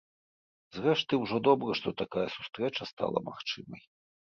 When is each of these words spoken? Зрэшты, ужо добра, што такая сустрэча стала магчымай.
Зрэшты, 0.77 1.21
ужо 1.27 1.41
добра, 1.49 1.77
што 1.83 1.95
такая 2.03 2.27
сустрэча 2.41 2.83
стала 2.97 3.27
магчымай. 3.33 3.91